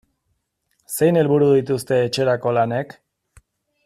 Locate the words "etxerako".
2.09-2.55